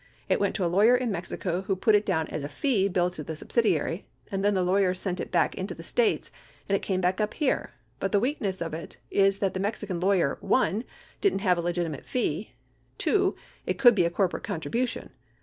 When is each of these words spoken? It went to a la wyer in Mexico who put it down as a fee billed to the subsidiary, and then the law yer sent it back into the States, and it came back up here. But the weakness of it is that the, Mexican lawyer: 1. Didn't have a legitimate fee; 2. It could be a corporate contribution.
It 0.29 0.39
went 0.39 0.55
to 0.55 0.65
a 0.65 0.65
la 0.65 0.79
wyer 0.79 0.97
in 0.97 1.11
Mexico 1.11 1.61
who 1.61 1.75
put 1.75 1.93
it 1.93 2.07
down 2.07 2.25
as 2.29 2.43
a 2.43 2.49
fee 2.49 2.87
billed 2.87 3.13
to 3.13 3.23
the 3.23 3.35
subsidiary, 3.35 4.07
and 4.31 4.43
then 4.43 4.55
the 4.55 4.63
law 4.63 4.77
yer 4.77 4.95
sent 4.95 5.19
it 5.19 5.29
back 5.31 5.53
into 5.53 5.75
the 5.75 5.83
States, 5.83 6.31
and 6.67 6.75
it 6.75 6.81
came 6.81 7.01
back 7.01 7.21
up 7.21 7.35
here. 7.35 7.73
But 7.99 8.11
the 8.11 8.19
weakness 8.19 8.61
of 8.61 8.73
it 8.73 8.97
is 9.11 9.37
that 9.37 9.53
the, 9.53 9.59
Mexican 9.59 9.99
lawyer: 9.99 10.39
1. 10.41 10.85
Didn't 11.21 11.43
have 11.45 11.59
a 11.59 11.61
legitimate 11.61 12.07
fee; 12.07 12.53
2. 12.97 13.35
It 13.67 13.77
could 13.77 13.93
be 13.93 14.05
a 14.05 14.09
corporate 14.09 14.43
contribution. 14.43 15.11